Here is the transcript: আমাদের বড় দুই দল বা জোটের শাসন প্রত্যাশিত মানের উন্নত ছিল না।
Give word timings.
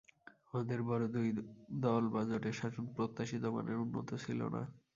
আমাদের 0.45 0.79
বড় 0.89 1.03
দুই 1.15 1.27
দল 1.81 2.03
বা 2.13 2.21
জোটের 2.29 2.55
শাসন 2.59 2.85
প্রত্যাশিত 2.95 3.43
মানের 3.55 3.77
উন্নত 3.83 4.09
ছিল 4.23 4.39
না। 4.55 4.61